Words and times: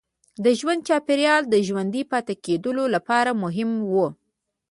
د 0.43 0.45
ژوند 0.59 0.81
چاپېریال 0.87 1.41
د 1.49 1.55
ژوندي 1.67 2.03
پاتې 2.11 2.33
کېدو 2.45 2.71
لپاره 2.95 3.31
مهم 3.43 3.71
و. 3.91 3.93